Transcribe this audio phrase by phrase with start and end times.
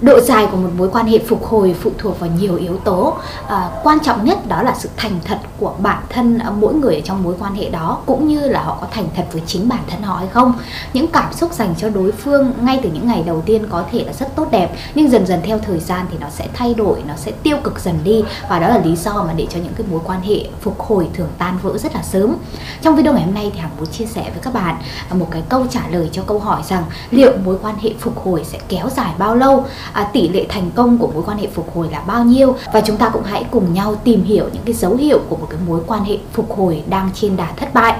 [0.00, 3.16] Độ dài của một mối quan hệ phục hồi phụ thuộc vào nhiều yếu tố.
[3.48, 6.94] À, quan trọng nhất đó là sự thành thật của bản thân à, mỗi người
[6.94, 9.68] ở trong mối quan hệ đó cũng như là họ có thành thật với chính
[9.68, 10.52] bản thân họ hay không.
[10.92, 14.04] Những cảm xúc dành cho đối phương ngay từ những ngày đầu tiên có thể
[14.04, 17.02] là rất tốt đẹp nhưng dần dần theo thời gian thì nó sẽ thay đổi,
[17.08, 19.74] nó sẽ tiêu cực dần đi và đó là lý do mà để cho những
[19.76, 22.36] cái mối quan hệ phục hồi thường tan vỡ rất là sớm.
[22.82, 24.76] Trong video ngày hôm nay thì Hằng muốn chia sẻ với các bạn
[25.10, 28.24] à, một cái câu trả lời cho câu hỏi rằng liệu mối quan hệ phục
[28.24, 29.64] hồi sẽ kéo dài bao lâu?
[29.92, 32.80] À, tỷ lệ thành công của mối quan hệ phục hồi là bao nhiêu và
[32.80, 35.60] chúng ta cũng hãy cùng nhau tìm hiểu những cái dấu hiệu của một cái
[35.66, 37.98] mối quan hệ phục hồi đang trên đà thất bại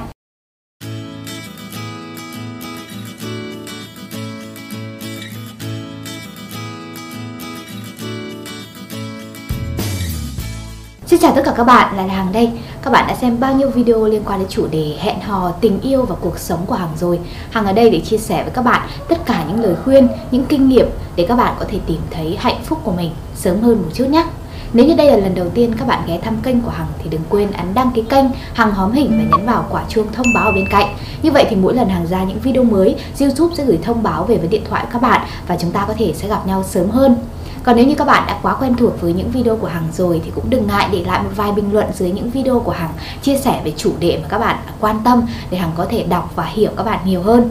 [11.09, 12.51] Xin chào tất cả các bạn, là Hằng đây.
[12.83, 15.81] Các bạn đã xem bao nhiêu video liên quan đến chủ đề hẹn hò, tình
[15.81, 17.21] yêu và cuộc sống của Hằng rồi.
[17.51, 20.45] Hằng ở đây để chia sẻ với các bạn tất cả những lời khuyên, những
[20.45, 20.87] kinh nghiệm
[21.17, 24.05] để các bạn có thể tìm thấy hạnh phúc của mình sớm hơn một chút
[24.09, 24.25] nhé.
[24.73, 27.11] Nếu như đây là lần đầu tiên các bạn ghé thăm kênh của Hằng thì
[27.11, 30.27] đừng quên ấn đăng ký kênh Hằng hóm hình và nhấn vào quả chuông thông
[30.35, 30.95] báo ở bên cạnh.
[31.23, 34.25] Như vậy thì mỗi lần Hằng ra những video mới, YouTube sẽ gửi thông báo
[34.25, 36.91] về với điện thoại các bạn và chúng ta có thể sẽ gặp nhau sớm
[36.91, 37.17] hơn.
[37.65, 40.21] Còn nếu như các bạn đã quá quen thuộc với những video của Hằng rồi
[40.25, 42.93] thì cũng đừng ngại để lại một vài bình luận dưới những video của Hằng
[43.23, 46.33] chia sẻ về chủ đề mà các bạn quan tâm để Hằng có thể đọc
[46.35, 47.51] và hiểu các bạn nhiều hơn.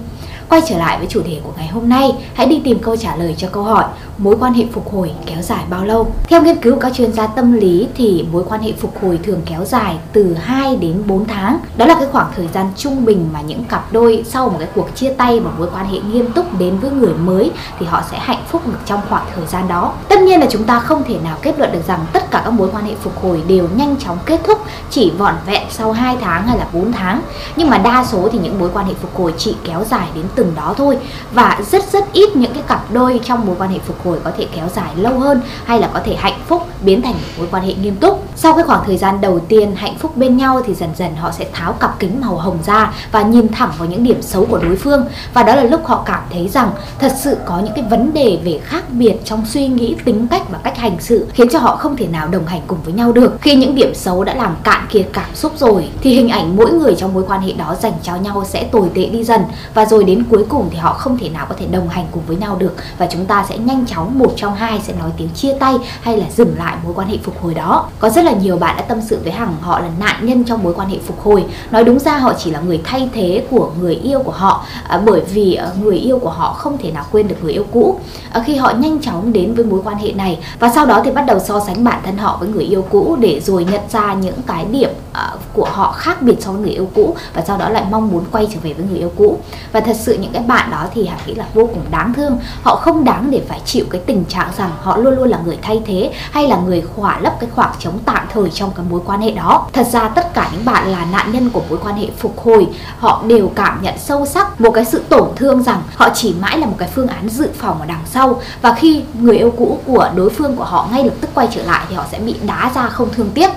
[0.49, 3.15] Quay trở lại với chủ đề của ngày hôm nay, hãy đi tìm câu trả
[3.15, 3.83] lời cho câu hỏi
[4.17, 6.11] mối quan hệ phục hồi kéo dài bao lâu?
[6.27, 9.19] Theo nghiên cứu của các chuyên gia tâm lý thì mối quan hệ phục hồi
[9.23, 11.57] thường kéo dài từ 2 đến 4 tháng.
[11.77, 14.67] Đó là cái khoảng thời gian trung bình mà những cặp đôi sau một cái
[14.75, 18.03] cuộc chia tay và mối quan hệ nghiêm túc đến với người mới thì họ
[18.11, 19.93] sẽ hạnh phúc được trong khoảng thời gian đó.
[20.07, 22.51] Tất nhiên là chúng ta không thể nào kết luận được rằng tất cả các
[22.51, 24.59] mối quan hệ phục hồi đều nhanh chóng kết thúc
[24.89, 27.21] chỉ vỏn vẹn sau 2 tháng hay là 4 tháng.
[27.55, 30.25] Nhưng mà đa số thì những mối quan hệ phục hồi chỉ kéo dài đến
[30.37, 30.97] từng đó thôi.
[31.31, 34.31] Và rất rất ít những cái cặp đôi trong mối quan hệ phục hồi có
[34.37, 37.47] thể kéo dài lâu hơn hay là có thể hạnh phúc biến thành một mối
[37.51, 38.23] quan hệ nghiêm túc.
[38.35, 41.31] Sau cái khoảng thời gian đầu tiên hạnh phúc bên nhau thì dần dần họ
[41.31, 44.57] sẽ tháo cặp kính màu hồng ra và nhìn thẳng vào những điểm xấu của
[44.57, 45.05] đối phương.
[45.33, 48.39] Và đó là lúc họ cảm thấy rằng thật sự có những cái vấn đề
[48.43, 51.75] về khác biệt trong suy nghĩ tính cách và cách hành xử khiến cho họ
[51.75, 53.41] không thể nào đồng hành cùng với nhau được.
[53.41, 56.71] Khi những điểm xấu đã làm cạn kiệt cảm xúc rồi thì hình ảnh mỗi
[56.71, 59.41] người trong mối quan hệ đó dành cho nhau sẽ tồi tệ đi dần.
[59.73, 62.23] Và rồi đến cuối cùng thì họ không thể nào có thể đồng hành cùng
[62.27, 62.75] với nhau được.
[62.97, 66.17] Và chúng ta sẽ nhanh chóng một trong hai sẽ nói tiếng chia tay hay
[66.17, 67.89] là dừng lại mối quan hệ phục hồi đó.
[67.99, 70.63] Có rất là nhiều bạn đã tâm sự với hằng họ là nạn nhân trong
[70.63, 71.45] mối quan hệ phục hồi.
[71.71, 75.01] Nói đúng ra họ chỉ là người thay thế của người yêu của họ à,
[75.05, 77.99] bởi vì à, người yêu của họ không thể nào quên được người yêu cũ.
[78.31, 80.39] À, khi họ nhanh chóng đến với mối quan hệ này.
[80.59, 83.17] Và sau đó thì bắt đầu so sánh bản thân họ với người yêu cũ
[83.19, 86.71] để rồi nhận ra những cái điểm ờ, của họ khác biệt so với người
[86.71, 89.39] yêu cũ và sau đó lại mong muốn quay trở về với người yêu cũ.
[89.71, 92.39] Và thật sự những cái bạn đó thì hằng nghĩ là vô cùng đáng thương.
[92.63, 95.57] Họ không đáng để phải chịu cái tình trạng rằng họ luôn luôn là người
[95.61, 99.01] thay thế hay là người khỏa lấp cái khoảng trống tạm thời trong cái mối
[99.05, 99.67] quan hệ đó.
[99.73, 102.67] Thật ra tất cả những bạn là nạn nhân của mối quan hệ phục hồi,
[102.97, 106.57] họ đều cảm nhận sâu sắc một cái sự tổn thương rằng họ chỉ mãi
[106.57, 108.41] là một cái phương án dự phòng ở đằng sau.
[108.61, 111.63] Và khi người yêu cũ của đối phương của họ ngay lập tức quay trở
[111.63, 113.49] lại thì họ sẽ bị đá ra không thương tiếc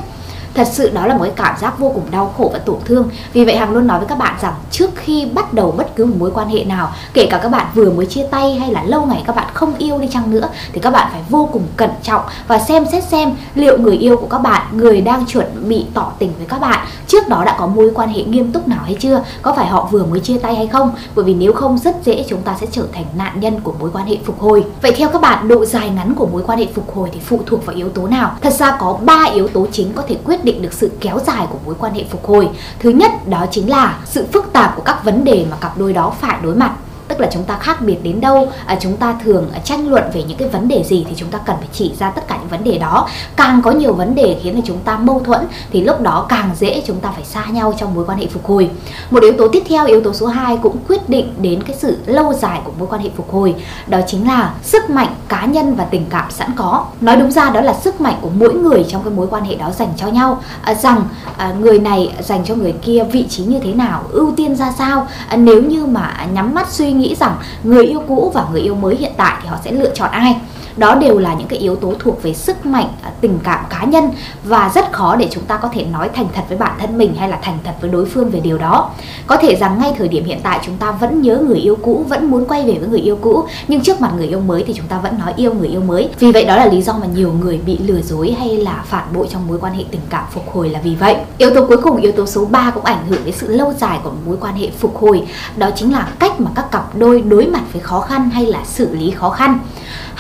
[0.55, 3.09] thật sự đó là một cái cảm giác vô cùng đau khổ và tổn thương.
[3.33, 6.07] Vì vậy hằng luôn nói với các bạn rằng trước khi bắt đầu bất cứ
[6.07, 8.83] một mối quan hệ nào, kể cả các bạn vừa mới chia tay hay là
[8.83, 11.63] lâu ngày các bạn không yêu đi chăng nữa, thì các bạn phải vô cùng
[11.77, 15.69] cẩn trọng và xem xét xem liệu người yêu của các bạn, người đang chuẩn
[15.69, 18.69] bị tỏ tình với các bạn, trước đó đã có mối quan hệ nghiêm túc
[18.69, 20.91] nào hay chưa, có phải họ vừa mới chia tay hay không?
[21.15, 23.91] Bởi vì nếu không, rất dễ chúng ta sẽ trở thành nạn nhân của mối
[23.93, 24.65] quan hệ phục hồi.
[24.83, 27.41] Vậy theo các bạn, độ dài ngắn của mối quan hệ phục hồi thì phụ
[27.47, 28.37] thuộc vào yếu tố nào?
[28.41, 31.19] Thật ra có ba yếu tố chính có thể quyết quyết định được sự kéo
[31.27, 32.49] dài của mối quan hệ phục hồi.
[32.79, 35.93] Thứ nhất, đó chính là sự phức tạp của các vấn đề mà cặp đôi
[35.93, 36.73] đó phải đối mặt
[37.21, 40.05] tức là chúng ta khác biệt đến đâu à, chúng ta thường à, tranh luận
[40.15, 42.37] về những cái vấn đề gì thì chúng ta cần phải chỉ ra tất cả
[42.41, 43.09] những vấn đề đó.
[43.37, 45.41] Càng có nhiều vấn đề khiến cho chúng ta mâu thuẫn
[45.73, 48.47] thì lúc đó càng dễ chúng ta phải xa nhau trong mối quan hệ phục
[48.47, 48.71] hồi.
[49.11, 51.99] Một yếu tố tiếp theo yếu tố số 2 cũng quyết định đến cái sự
[52.07, 53.55] lâu dài của mối quan hệ phục hồi
[53.87, 56.85] đó chính là sức mạnh cá nhân và tình cảm sẵn có.
[57.01, 59.55] Nói đúng ra đó là sức mạnh của mỗi người trong cái mối quan hệ
[59.55, 60.43] đó dành cho nhau.
[60.63, 61.03] À, rằng
[61.37, 64.73] à, người này dành cho người kia vị trí như thế nào ưu tiên ra
[64.79, 65.07] sao.
[65.29, 68.75] À, nếu như mà nhắm mắt suy nghĩ rằng người yêu cũ và người yêu
[68.75, 70.37] mới hiện tại thì họ sẽ lựa chọn ai?
[70.81, 73.85] Đó đều là những cái yếu tố thuộc về sức mạnh à, tình cảm cá
[73.85, 74.11] nhân
[74.45, 77.15] và rất khó để chúng ta có thể nói thành thật với bản thân mình
[77.15, 78.91] hay là thành thật với đối phương về điều đó.
[79.27, 82.05] Có thể rằng ngay thời điểm hiện tại chúng ta vẫn nhớ người yêu cũ,
[82.09, 84.75] vẫn muốn quay về với người yêu cũ, nhưng trước mặt người yêu mới thì
[84.77, 86.09] chúng ta vẫn nói yêu người yêu mới.
[86.19, 89.05] Vì vậy đó là lý do mà nhiều người bị lừa dối hay là phản
[89.15, 91.17] bội trong mối quan hệ tình cảm phục hồi là vì vậy.
[91.39, 93.99] Yếu tố cuối cùng, yếu tố số 3 cũng ảnh hưởng đến sự lâu dài
[94.03, 95.27] của mối quan hệ phục hồi.
[95.57, 98.65] Đó chính là cách mà các cặp đôi đối mặt với khó khăn hay là
[98.65, 99.59] xử lý khó khăn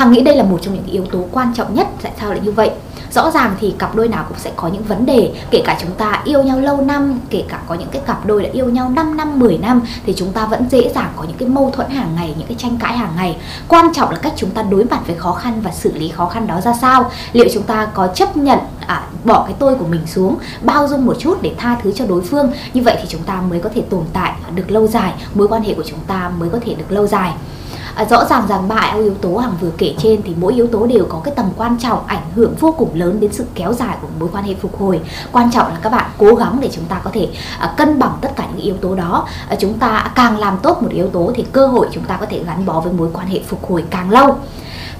[0.01, 2.41] hằng nghĩ đây là một trong những yếu tố quan trọng nhất tại sao lại
[2.45, 2.71] như vậy?
[3.11, 5.91] Rõ ràng thì cặp đôi nào cũng sẽ có những vấn đề kể cả chúng
[5.91, 8.89] ta yêu nhau lâu năm kể cả có những cái cặp đôi đã yêu nhau
[8.89, 11.91] 5 năm 10 năm thì chúng ta vẫn dễ dàng có những cái mâu thuẫn
[11.91, 13.37] hàng ngày những cái tranh cãi hàng ngày.
[13.69, 16.27] Quan trọng là cách chúng ta đối mặt với khó khăn và xử lý khó
[16.27, 17.11] khăn đó ra sao.
[17.33, 21.07] Liệu chúng ta có chấp nhận à, bỏ cái tôi của mình xuống bao dung
[21.07, 22.53] một chút để tha thứ cho đối phương?
[22.75, 25.63] Như vậy thì chúng ta mới có thể tồn tại được lâu dài mối quan
[25.63, 27.33] hệ của chúng ta mới có thể được lâu dài
[28.01, 30.87] à, rõ ràng rằng ba yếu tố hàng vừa kể trên thì mỗi yếu tố
[30.87, 33.97] đều có cái tầm quan trọng ảnh hưởng vô cùng lớn đến sự kéo dài
[34.03, 35.01] của mối quan hệ phục hồi.
[35.33, 38.13] Quan trọng là các bạn cố gắng để chúng ta có thể à, cân bằng
[38.21, 39.27] tất cả những yếu tố đó.
[39.49, 42.27] À, chúng ta càng làm tốt một yếu tố thì cơ hội chúng ta có
[42.31, 44.37] thể gắn bó với mối quan hệ phục hồi càng lâu.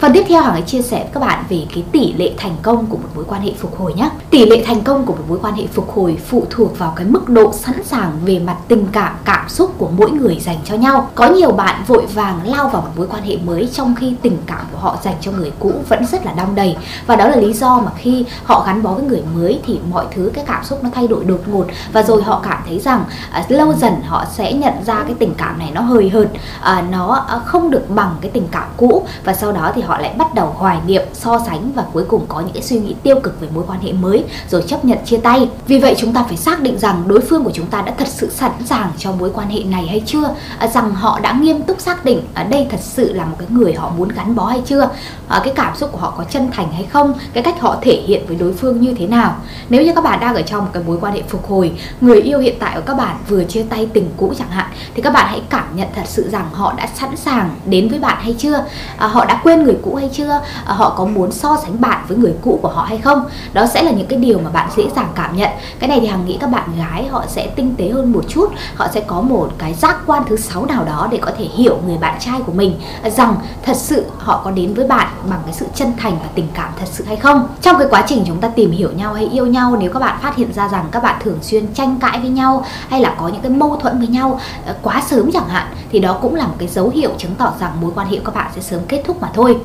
[0.01, 2.57] Phần tiếp theo hoàng sẽ chia sẻ với các bạn về cái tỷ lệ thành
[2.63, 4.11] công của một mối quan hệ phục hồi nhé.
[4.31, 7.07] Tỷ lệ thành công của một mối quan hệ phục hồi phụ thuộc vào cái
[7.07, 10.75] mức độ sẵn sàng về mặt tình cảm, cảm xúc của mỗi người dành cho
[10.75, 11.11] nhau.
[11.15, 14.39] Có nhiều bạn vội vàng lao vào một mối quan hệ mới trong khi tình
[14.47, 16.77] cảm của họ dành cho người cũ vẫn rất là đong đầy.
[17.07, 20.05] Và đó là lý do mà khi họ gắn bó với người mới thì mọi
[20.15, 23.05] thứ cái cảm xúc nó thay đổi đột ngột và rồi họ cảm thấy rằng
[23.31, 26.29] à, lâu dần họ sẽ nhận ra cái tình cảm này nó hời hợt,
[26.61, 29.90] à, nó à, không được bằng cái tình cảm cũ và sau đó thì họ
[29.91, 32.79] họ lại bắt đầu hoài niệm so sánh và cuối cùng có những cái suy
[32.79, 35.49] nghĩ tiêu cực về mối quan hệ mới rồi chấp nhận chia tay.
[35.67, 38.09] Vì vậy chúng ta phải xác định rằng đối phương của chúng ta đã thật
[38.09, 40.35] sự sẵn sàng cho mối quan hệ này hay chưa?
[40.59, 43.49] À, rằng họ đã nghiêm túc xác định ở đây thật sự là một cái
[43.51, 44.91] người họ muốn gắn bó hay chưa?
[45.29, 47.15] À, cái cảm xúc của họ có chân thành hay không?
[47.33, 49.37] Cái cách họ thể hiện với đối phương như thế nào?
[49.69, 52.21] Nếu như các bạn đang ở trong một cái mối quan hệ phục hồi người
[52.21, 55.13] yêu hiện tại của các bạn vừa chia tay tình cũ chẳng hạn thì các
[55.13, 58.35] bạn hãy cảm nhận thật sự rằng họ đã sẵn sàng đến với bạn hay
[58.39, 58.65] chưa?
[58.97, 60.41] À, họ đã quên người cũ hay chưa?
[60.65, 63.25] À, họ có muốn so sánh bạn với người cũ của họ hay không?
[63.53, 65.51] Đó sẽ là những cái điều mà bạn dễ dàng cảm nhận.
[65.79, 68.53] Cái này thì hằng nghĩ các bạn gái họ sẽ tinh tế hơn một chút.
[68.75, 71.79] Họ sẽ có một cái giác quan thứ sáu nào đó để có thể hiểu
[71.87, 75.41] người bạn trai của mình à, rằng thật sự họ có đến với bạn bằng
[75.45, 77.49] cái sự chân thành và tình cảm thật sự hay không?
[77.63, 80.19] Trong cái quá trình chúng ta tìm hiểu nhau hay yêu nhau nếu các bạn
[80.23, 83.29] phát hiện ra rằng các bạn thường xuyên tranh cãi với nhau hay là có
[83.29, 86.47] những cái mâu thuẫn với nhau à, quá sớm chẳng hạn thì đó cũng là
[86.47, 88.81] một cái dấu hiệu chứng tỏ rằng mối quan hệ của các bạn sẽ sớm
[88.89, 89.57] kết thúc mà thôi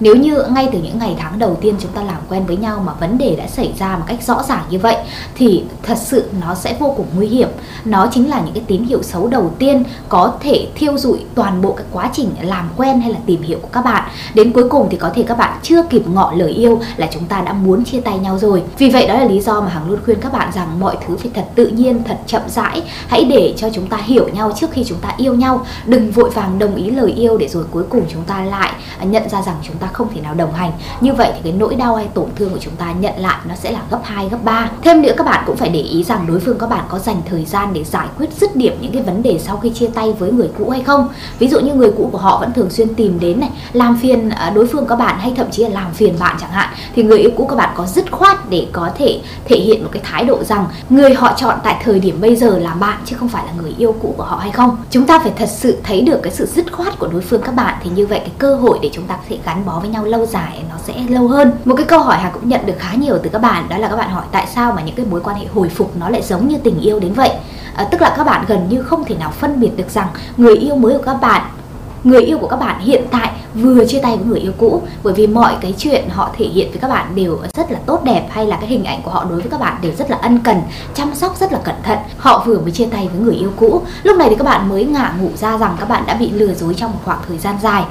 [0.00, 2.82] nếu như ngay từ những ngày tháng đầu tiên chúng ta làm quen với nhau
[2.86, 4.96] mà vấn đề đã xảy ra một cách rõ ràng như vậy,
[5.34, 7.48] thì thật sự nó sẽ vô cùng nguy hiểm.
[7.84, 11.62] Nó chính là những cái tín hiệu xấu đầu tiên có thể thiêu dụi toàn
[11.62, 14.10] bộ cái quá trình làm quen hay là tìm hiểu của các bạn.
[14.34, 17.24] Đến cuối cùng thì có thể các bạn chưa kịp ngọ lời yêu là chúng
[17.24, 18.62] ta đã muốn chia tay nhau rồi.
[18.78, 21.16] Vì vậy đó là lý do mà hằng luôn khuyên các bạn rằng mọi thứ
[21.16, 22.82] phải thật tự nhiên, thật chậm rãi.
[23.08, 25.66] Hãy để cho chúng ta hiểu nhau trước khi chúng ta yêu nhau.
[25.86, 28.72] Đừng vội vàng đồng ý lời yêu để rồi cuối cùng chúng ta lại
[29.02, 30.72] nhận ra rằng chúng ta không thể nào đồng hành.
[31.00, 33.54] Như vậy thì cái nỗi đau hay tổn thương của chúng ta nhận lại nó
[33.54, 36.26] sẽ là gấp 2 gấp 3 thêm nữa các bạn cũng phải để ý rằng
[36.26, 39.02] đối phương các bạn có dành thời gian để giải quyết dứt điểm những cái
[39.02, 41.08] vấn đề sau khi chia tay với người cũ hay không.
[41.38, 44.28] Ví dụ như người cũ của họ vẫn thường xuyên tìm đến này, làm phiền
[44.28, 46.68] à, đối phương các bạn hay thậm chí là làm phiền bạn chẳng hạn.
[46.94, 49.88] Thì người yêu cũ các bạn có dứt khoát để có thể thể hiện một
[49.92, 53.16] cái thái độ rằng người họ chọn tại thời điểm bây giờ là bạn chứ
[53.16, 54.76] không phải là người yêu cũ của họ hay không.
[54.90, 57.54] Chúng ta phải thật sự thấy được cái sự dứt khoát của đối phương các
[57.54, 57.74] bạn.
[57.82, 60.04] Thì như vậy cái cơ hội để chúng ta có thể gắn bó với nhau
[60.04, 61.52] lâu dài nó sẽ lâu hơn.
[61.64, 63.88] Một cái câu hỏi hà cũng nhận được khá nhiều từ các bạn đó là
[63.88, 66.22] các bạn hỏi tại sao mà những cái mối quan hệ hồi phục nó lại
[66.22, 67.30] giống như tình yêu đến vậy?
[67.74, 70.56] À, tức là các bạn gần như không thể nào phân biệt được rằng người
[70.56, 71.42] yêu mới của các bạn
[72.04, 74.82] người yêu của các bạn hiện tại vừa chia tay với người yêu cũ.
[75.02, 78.04] Bởi vì mọi cái chuyện họ thể hiện với các bạn đều rất là tốt
[78.04, 80.16] đẹp hay là cái hình ảnh của họ đối với các bạn đều rất là
[80.22, 80.62] ân cần
[80.94, 81.98] chăm sóc rất là cẩn thận.
[82.18, 83.82] Họ vừa mới chia tay với người yêu cũ.
[84.02, 86.54] Lúc này thì các bạn mới ngả ngủ ra rằng các bạn đã bị lừa
[86.54, 87.84] dối trong một khoảng thời gian dài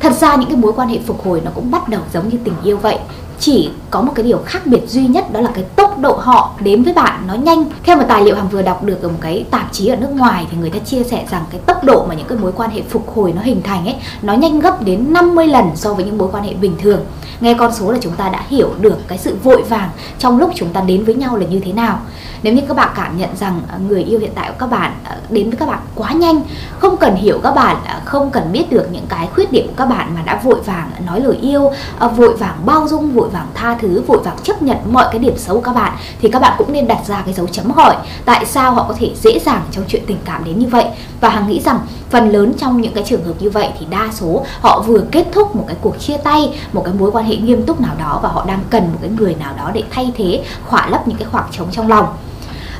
[0.00, 2.38] thật ra những cái mối quan hệ phục hồi nó cũng bắt đầu giống như
[2.44, 2.98] tình yêu vậy.
[3.40, 6.54] Chỉ có một cái điều khác biệt duy nhất đó là cái tốc độ họ
[6.60, 7.64] đến với bạn nó nhanh.
[7.82, 10.10] Theo một tài liệu hàng vừa đọc được ở một cái tạp chí ở nước
[10.10, 12.70] ngoài thì người ta chia sẻ rằng cái tốc độ mà những cái mối quan
[12.70, 16.04] hệ phục hồi nó hình thành ấy, nó nhanh gấp đến 50 lần so với
[16.04, 17.00] những mối quan hệ bình thường
[17.40, 20.50] nghe con số là chúng ta đã hiểu được cái sự vội vàng trong lúc
[20.54, 21.98] chúng ta đến với nhau là như thế nào.
[22.42, 24.92] Nếu như các bạn cảm nhận rằng à, người yêu hiện tại của các bạn
[25.04, 26.40] à, đến với các bạn quá nhanh,
[26.78, 29.74] không cần hiểu các bạn à, không cần biết được những cái khuyết điểm của
[29.76, 31.72] các bạn mà đã vội vàng nói lời yêu
[32.16, 35.36] vội vàng bao dung, vội vàng tha thứ, vội vàng chấp nhận mọi cái điểm
[35.36, 37.96] xấu của các bạn, thì các bạn cũng nên đặt ra cái dấu chấm hỏi,
[38.24, 40.84] tại sao họ có thể dễ dàng trong chuyện tình cảm đến như vậy?
[41.20, 41.78] Và hằng nghĩ rằng
[42.10, 45.26] phần lớn trong những cái trường hợp như vậy thì đa số họ vừa kết
[45.32, 48.20] thúc một cái cuộc chia tay, một cái mối quan hệ nghiêm túc nào đó
[48.22, 51.18] và họ đang cần một cái người nào đó để thay thế, khỏa lấp những
[51.18, 52.06] cái khoảng trống trong lòng.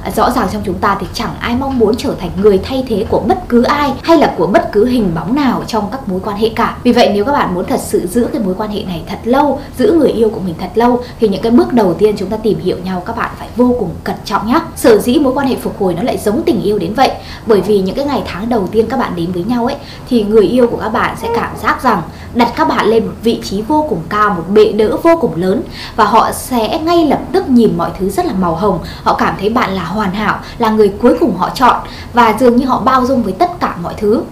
[0.03, 2.85] À, rõ ràng trong chúng ta thì chẳng ai mong muốn trở thành người thay
[2.89, 6.09] thế của bất cứ ai hay là của bất cứ hình bóng nào trong các
[6.09, 6.77] mối quan hệ cả.
[6.83, 9.19] Vì vậy nếu các bạn muốn thật sự giữ cái mối quan hệ này thật
[9.25, 12.29] lâu, giữ người yêu của mình thật lâu, thì những cái bước đầu tiên chúng
[12.29, 15.33] ta tìm hiểu nhau các bạn phải vô cùng cẩn trọng nhé sở dĩ mối
[15.35, 17.11] quan hệ phục hồi nó lại giống tình yêu đến vậy?
[17.47, 19.77] Bởi vì những cái ngày tháng đầu tiên các bạn đến với nhau ấy,
[20.09, 22.03] thì người yêu của các bạn sẽ cảm giác rằng
[22.35, 25.33] đặt các bạn lên một vị trí vô cùng cao, một bệ đỡ vô cùng
[25.37, 25.63] lớn
[25.97, 28.79] và họ sẽ ngay lập tức nhìn mọi thứ rất là màu hồng.
[29.03, 31.77] Họ cảm thấy bạn là hoàn hảo là người cuối cùng họ chọn
[32.13, 34.23] và dường như họ bao dung với tất cả mọi thứ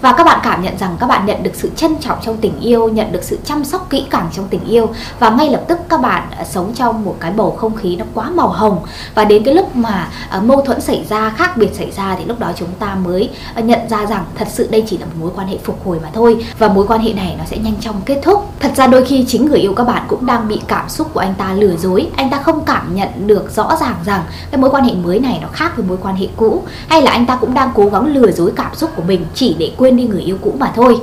[0.00, 2.60] và các bạn cảm nhận rằng các bạn nhận được sự trân trọng trong tình
[2.60, 4.88] yêu, nhận được sự chăm sóc kỹ càng trong tình yêu.
[5.18, 8.04] Và ngay lập tức các bạn à, sống trong một cái bầu không khí nó
[8.14, 8.78] quá màu hồng.
[9.14, 12.24] Và đến cái lúc mà à, mâu thuẫn xảy ra, khác biệt xảy ra thì
[12.24, 15.12] lúc đó chúng ta mới à, nhận ra rằng thật sự đây chỉ là một
[15.20, 16.46] mối quan hệ phục hồi mà thôi.
[16.58, 18.52] Và mối quan hệ này nó sẽ nhanh chóng kết thúc.
[18.60, 21.20] Thật ra đôi khi chính người yêu các bạn cũng đang bị cảm xúc của
[21.20, 22.10] anh ta lừa dối.
[22.16, 25.38] Anh ta không cảm nhận được rõ ràng rằng cái mối quan hệ mới này
[25.42, 26.62] nó khác với mối quan hệ cũ.
[26.88, 29.56] Hay là anh ta cũng đang cố gắng lừa dối cảm xúc của mình chỉ
[29.58, 31.00] để quên quên đi người yêu cũ mà thôi.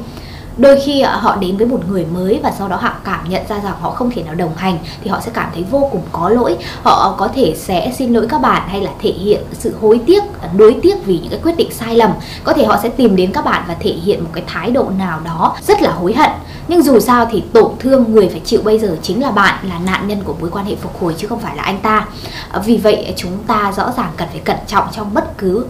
[0.57, 3.41] Đôi khi à, họ đến với một người mới và sau đó họ cảm nhận
[3.49, 6.01] ra rằng họ không thể nào đồng hành thì họ sẽ cảm thấy vô cùng
[6.11, 6.57] có lỗi.
[6.83, 10.23] Họ có thể sẽ xin lỗi các bạn hay là thể hiện sự hối tiếc
[10.41, 12.11] à, đối tiếc vì những cái quyết định sai lầm.
[12.43, 14.89] Có thể họ sẽ tìm đến các bạn và thể hiện một cái thái độ
[14.97, 16.31] nào đó rất là hối hận.
[16.67, 19.79] Nhưng dù sao thì tổn thương người phải chịu bây giờ chính là bạn, là
[19.79, 22.07] nạn nhân của mối quan hệ phục hồi chứ không phải là anh ta.
[22.51, 25.65] À, vì vậy, chúng ta rõ ràng cần phải cẩn trọng trong bất cứ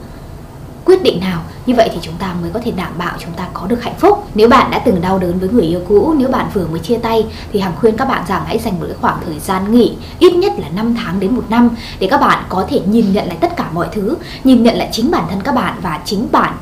[0.88, 3.48] quyết định nào, như vậy thì chúng ta mới có thể đảm bảo chúng ta
[3.54, 4.28] có được hạnh phúc.
[4.36, 6.98] Nếu bạn đã từng đau đớn với người yêu cũ, nếu bạn vừa mới chia
[6.98, 9.94] tay, thì hằng khuyên các bạn rằng hãy dành một cái khoảng thời gian nghỉ,
[10.20, 13.28] ít nhất là 5 tháng đến một năm, để các bạn có thể nhìn nhận
[13.28, 16.28] lại tất cả mọi thứ, nhìn nhận lại chính bản thân các bạn và chính
[16.32, 16.54] bản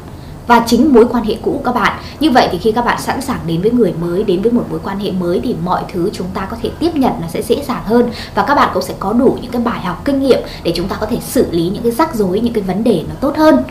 [0.48, 1.98] và chính mối quan hệ cũ của các bạn.
[2.20, 4.66] Như vậy thì khi các bạn sẵn sàng đến với người mới, đến với một
[4.70, 7.42] mối quan hệ mới thì mọi thứ chúng ta có thể tiếp nhận nó sẽ
[7.42, 10.20] dễ dàng hơn và các bạn cũng sẽ có đủ những cái bài học, kinh
[10.20, 12.84] nghiệm để chúng ta có thể xử lý những cái rắc rối, những cái vấn
[12.84, 13.64] đề nó tốt hơn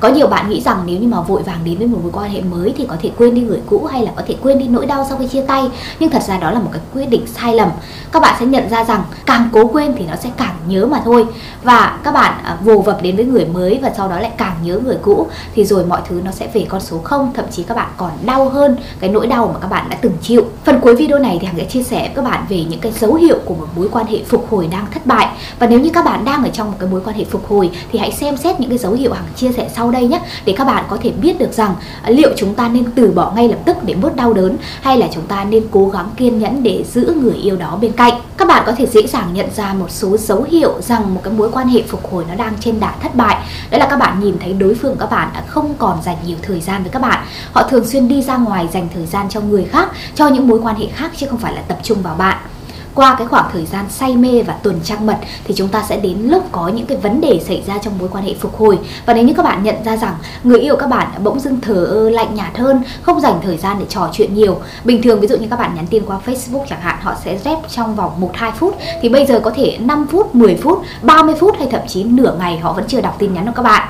[0.00, 2.30] có nhiều bạn nghĩ rằng nếu như mà vội vàng đến với một mối quan
[2.30, 4.68] hệ mới thì có thể quên đi người cũ hay là có thể quên đi
[4.68, 5.70] nỗi đau sau khi chia tay.
[6.00, 7.68] Nhưng thật ra đó là một cái quyết định sai lầm.
[8.12, 11.00] Các bạn sẽ nhận ra rằng càng cố quên thì nó sẽ càng nhớ mà
[11.04, 11.26] thôi.
[11.62, 14.56] Và các bạn à, vồ vập đến với người mới và sau đó lại càng
[14.62, 17.32] nhớ người cũ thì rồi mọi thứ nó sẽ về con số không.
[17.34, 20.12] Thậm chí các bạn còn đau hơn cái nỗi đau mà các bạn đã từng
[20.22, 20.44] chịu.
[20.64, 22.92] Phần cuối video này thì hằng sẽ chia sẻ với các bạn về những cái
[22.92, 25.28] dấu hiệu của một mối quan hệ phục hồi đang thất bại.
[25.58, 27.70] Và nếu như các bạn đang ở trong một cái mối quan hệ phục hồi
[27.92, 30.54] thì hãy xem xét những cái dấu hiệu hằng chia sẻ sau đây nhé để
[30.56, 33.48] các bạn có thể biết được rằng à, liệu chúng ta nên từ bỏ ngay
[33.48, 36.62] lập tức để bớt đau đớn, hay là chúng ta nên cố gắng kiên nhẫn
[36.62, 38.12] để giữ người yêu đó bên cạnh.
[38.36, 41.32] Các bạn có thể dễ dàng nhận ra một số dấu hiệu rằng một cái
[41.32, 43.36] mối quan hệ phục hồi nó đang trên đà thất bại.
[43.70, 46.36] Đó là các bạn nhìn thấy đối phương các bạn đã không còn dành nhiều
[46.42, 47.24] thời gian với các bạn.
[47.52, 50.60] Họ thường xuyên đi ra ngoài dành thời gian cho người khác, cho những mối
[50.62, 52.36] quan hệ khác chứ không phải là tập trung vào bạn
[52.98, 55.96] qua cái khoảng thời gian say mê và tuần trăng mật thì chúng ta sẽ
[55.96, 58.78] đến lúc có những cái vấn đề xảy ra trong mối quan hệ phục hồi.
[59.06, 60.14] Và nếu như các bạn nhận ra rằng
[60.44, 63.76] người yêu các bạn bỗng dưng thờ ơ, lạnh nhạt hơn, không dành thời gian
[63.78, 66.64] để trò chuyện nhiều, bình thường ví dụ như các bạn nhắn tin qua Facebook
[66.68, 70.06] chẳng hạn, họ sẽ rep trong vòng 1-2 phút, thì bây giờ có thể 5
[70.10, 73.34] phút 10 phút 30 phút hay thậm chí nửa ngày họ vẫn chưa đọc tin
[73.34, 73.88] nhắn của các bạn.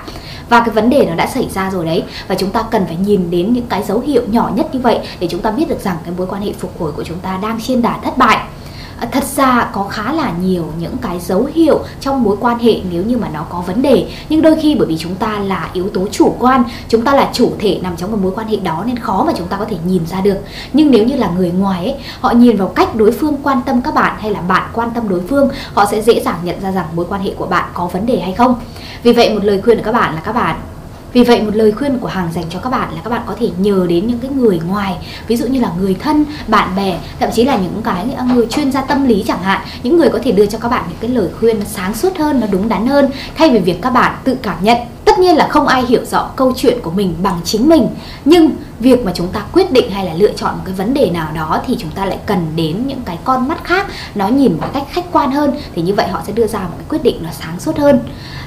[0.48, 2.96] Và cái vấn đề nó đã xảy ra rồi đấy, và chúng ta cần phải
[2.96, 5.80] nhìn đến những cái dấu hiệu nhỏ nhất như vậy để chúng ta biết được
[5.80, 8.38] rằng cái mối quan hệ phục hồi của chúng ta đang trên đà thất bại.
[9.00, 12.80] Ờ, thật ra có khá là nhiều những cái dấu hiệu trong mối quan hệ
[12.90, 14.08] nếu như mà nó có vấn đề.
[14.28, 17.30] Nhưng đôi khi bởi vì chúng ta là yếu tố chủ quan, chúng ta là
[17.32, 19.64] chủ thể nằm trong một mối quan hệ đó nên khó mà chúng ta có
[19.64, 20.36] thể nhìn ra được.
[20.72, 23.82] Nhưng nếu như là người ngoài ấy, họ nhìn vào cách đối phương quan tâm
[23.82, 26.70] các bạn hay là bạn quan tâm đối phương, họ sẽ dễ dàng nhận ra
[26.72, 28.54] rằng mối quan hệ của bạn có vấn đề hay không.
[29.02, 30.56] Vì vậy, một lời khuyên của các bạn là các bạn
[31.12, 33.34] vì vậy, một lời khuyên của hàng dành cho các bạn là các bạn có
[33.40, 34.96] thể nhờ đến những cái người ngoài,
[35.26, 38.72] ví dụ như là người thân, bạn bè, thậm chí là những cái người chuyên
[38.72, 39.60] gia tâm lý chẳng hạn.
[39.82, 42.18] Những người có thể đưa cho các bạn những cái lời khuyên nó sáng suốt
[42.18, 43.10] hơn, nó đúng đắn hơn.
[43.34, 46.30] Thay vì việc các bạn tự cảm nhận, tất nhiên là không ai hiểu rõ
[46.36, 47.88] câu chuyện của mình bằng chính mình.
[48.24, 51.10] Nhưng việc mà chúng ta quyết định hay là lựa chọn một cái vấn đề
[51.10, 54.52] nào đó thì chúng ta lại cần đến những cái con mắt khác nó nhìn
[54.52, 55.56] một cách khách quan hơn.
[55.74, 58.00] Thì như vậy họ sẽ đưa ra một cái quyết định nó sáng suốt hơn.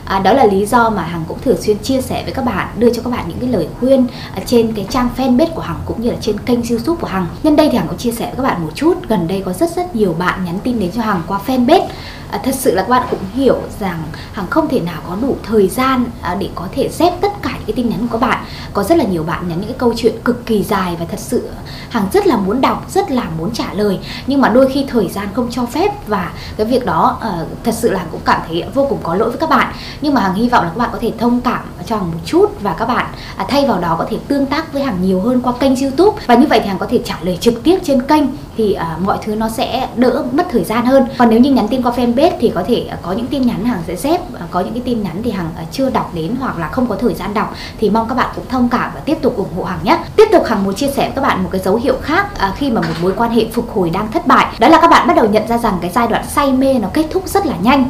[0.05, 2.67] À, đó là lý do mà hằng cũng thường xuyên chia sẻ với các bạn
[2.77, 4.07] đưa cho các bạn những cái lời khuyên
[4.45, 7.27] trên cái trang fanpage của hằng cũng như là trên kênh youtube của hằng.
[7.43, 9.53] Nhân đây thì hằng cũng chia sẻ với các bạn một chút gần đây có
[9.53, 11.85] rất rất nhiều bạn nhắn tin đến cho hằng qua fanpage.
[12.31, 15.37] À, thật sự là các bạn cũng hiểu rằng hằng không thể nào có đủ
[15.43, 18.27] thời gian à, để có thể dép tất cả những cái tin nhắn của các
[18.27, 18.40] bạn
[18.73, 21.19] có rất là nhiều bạn nhắn những cái câu chuyện cực kỳ dài và thật
[21.19, 21.49] sự
[21.89, 25.09] hàng rất là muốn đọc rất là muốn trả lời nhưng mà đôi khi thời
[25.09, 28.63] gian không cho phép và cái việc đó uh, thật sự là cũng cảm thấy
[28.73, 30.89] vô cùng có lỗi với các bạn nhưng mà hàng hy vọng là các bạn
[30.93, 33.05] có thể thông cảm cho hàng một chút và các bạn
[33.41, 36.21] uh, thay vào đó có thể tương tác với hàng nhiều hơn qua kênh youtube
[36.27, 38.23] và như vậy thì hàng có thể trả lời trực tiếp trên kênh
[38.57, 41.67] thì uh, mọi thứ nó sẽ đỡ mất thời gian hơn còn nếu như nhắn
[41.67, 44.20] tin qua fanpage thì có thể uh, có những tin nhắn hàng sẽ xếp
[44.51, 46.95] có những cái tin nhắn thì hằng ờ, chưa đọc đến hoặc là không có
[46.95, 49.63] thời gian đọc thì mong các bạn cũng thông cảm và tiếp tục ủng hộ
[49.63, 49.97] hằng nhé.
[50.15, 52.51] Tiếp tục hằng muốn chia sẻ với các bạn một cái dấu hiệu khác ờ,
[52.57, 54.45] khi mà một mối quan hệ phục hồi đang thất bại.
[54.59, 56.87] Đó là các bạn bắt đầu nhận ra rằng cái giai đoạn say mê nó
[56.93, 57.89] kết thúc rất là nhanh.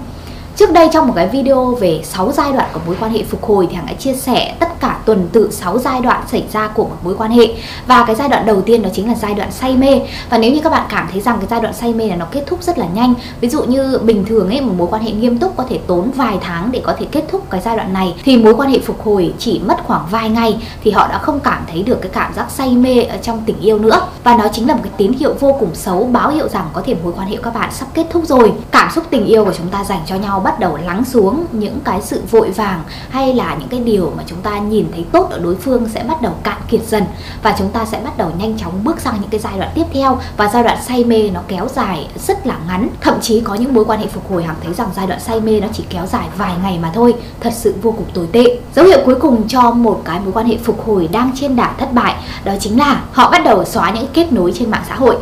[0.55, 3.43] Trước đây trong một cái video về 6 giai đoạn của mối quan hệ phục
[3.43, 6.67] hồi thì Hằng đã chia sẻ tất cả tuần tự 6 giai đoạn xảy ra
[6.67, 7.47] của một mối quan hệ.
[7.87, 10.01] Và cái giai đoạn đầu tiên đó chính là giai đoạn say mê.
[10.29, 12.25] Và nếu như các bạn cảm thấy rằng cái giai đoạn say mê là nó
[12.31, 15.11] kết thúc rất là nhanh, Ví dụ như bình thường ấy, một mối quan hệ
[15.11, 17.93] nghiêm túc có thể tốn vài tháng để có thể kết thúc cái giai đoạn
[17.93, 21.17] này, Thì mối quan hệ phục hồi chỉ mất khoảng vài ngày thì họ đã
[21.17, 24.01] không cảm thấy được cái cảm giác say mê ở trong tình yêu nữa.
[24.23, 26.81] Và nó chính là một cái tín hiệu vô cùng xấu, báo hiệu rằng có
[26.85, 28.51] thể mối quan hệ của các bạn sắp kết thúc rồi.
[28.71, 31.79] Cảm xúc tình yêu của chúng ta dành cho nhau bắt đầu lắng xuống những
[31.83, 35.27] cái sự vội vàng hay là những cái điều mà chúng ta nhìn thấy tốt
[35.31, 37.03] ở đối phương sẽ bắt đầu cạn kiệt dần
[37.43, 39.85] và chúng ta sẽ bắt đầu nhanh chóng bước sang những cái giai đoạn tiếp
[39.93, 42.87] theo và giai đoạn say mê nó kéo dài rất là ngắn.
[43.01, 45.41] Thậm chí có những mối quan hệ phục hồi hằng thấy rằng giai đoạn say
[45.41, 48.59] mê nó chỉ kéo dài vài ngày mà thôi, thật sự vô cùng tồi tệ.
[48.75, 51.73] Dấu hiệu cuối cùng cho một cái mối quan hệ phục hồi đang trên đà
[51.77, 54.95] thất bại đó chính là họ bắt đầu xóa những kết nối trên mạng xã
[54.95, 55.17] hội.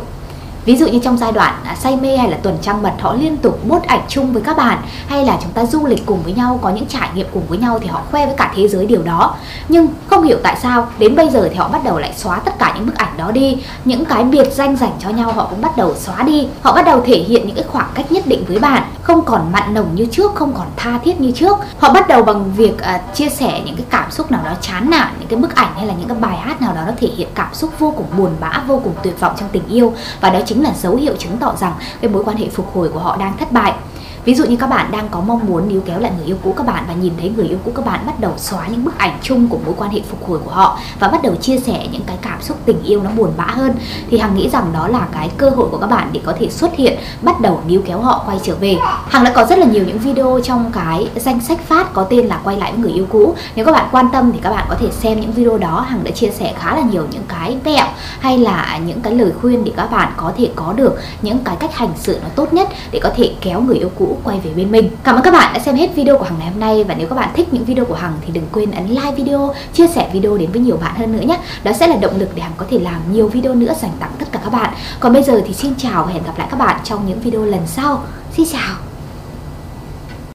[0.64, 3.14] Ví dụ như trong giai đoạn à, say mê hay là tuần trăng mật họ
[3.14, 6.22] liên tục post ảnh chung với các bạn hay là chúng ta du lịch cùng
[6.22, 8.68] với nhau có những trải nghiệm cùng với nhau thì họ khoe với cả thế
[8.68, 9.36] giới điều đó.
[9.68, 12.58] Nhưng không hiểu tại sao đến bây giờ thì họ bắt đầu lại xóa tất
[12.58, 15.60] cả những bức ảnh đó đi, những cái biệt danh dành cho nhau họ cũng
[15.60, 16.48] bắt đầu xóa đi.
[16.62, 19.52] Họ bắt đầu thể hiện những cái khoảng cách nhất định với bạn, không còn
[19.52, 21.58] mặn nồng như trước, không còn tha thiết như trước.
[21.78, 24.90] Họ bắt đầu bằng việc uh, chia sẻ những cái cảm xúc nào đó chán
[24.90, 27.08] nản, những cái bức ảnh hay là những cái bài hát nào đó nó thể
[27.16, 30.30] hiện cảm xúc vô cùng buồn bã, vô cùng tuyệt vọng trong tình yêu và
[30.30, 32.98] đó chính là dấu hiệu chứng tỏ rằng cái mối quan hệ phục hồi của
[32.98, 33.74] họ đang thất bại.
[34.24, 36.54] Ví dụ như các bạn đang có mong muốn níu kéo lại người yêu cũ
[36.56, 38.98] các bạn và nhìn thấy người yêu cũ các bạn bắt đầu xóa những bức
[38.98, 41.86] ảnh chung của mối quan hệ phục hồi của họ và bắt đầu chia sẻ
[41.92, 43.72] những cái cảm xúc tình yêu nó buồn bã hơn,
[44.10, 46.50] thì Hằng nghĩ rằng đó là cái cơ hội của các bạn để có thể
[46.50, 48.76] xuất hiện, bắt đầu níu kéo họ quay trở về.
[49.08, 52.26] Hằng đã có rất là nhiều những video trong cái danh sách phát có tên
[52.26, 53.34] là quay lại với người yêu cũ.
[53.54, 55.86] Nếu các bạn quan tâm thì các bạn có thể xem những video đó.
[55.88, 57.86] Hằng đã chia sẻ khá là nhiều những cái mẹo
[58.20, 61.56] hay là những cái lời khuyên để các bạn có thể có được những cái
[61.56, 64.50] cách hành xử nó tốt nhất để có thể kéo người yêu cũ quay về
[64.56, 64.90] bên mình.
[65.04, 67.08] Cảm ơn các bạn đã xem hết video của Hằng ngày hôm nay Và nếu
[67.08, 70.10] các bạn thích những video của Hằng thì đừng quên ấn like video, Chia sẻ
[70.12, 71.38] video đến với nhiều bạn hơn nữa nhé.
[71.64, 74.10] Đó sẽ là động lực để Hằng có thể làm nhiều video nữa dành tặng
[74.18, 74.74] tất cả các bạn.
[75.00, 77.44] Còn bây giờ thì xin chào và hẹn gặp lại các bạn trong những video
[77.44, 78.02] lần sau.
[78.36, 78.89] Xin chào!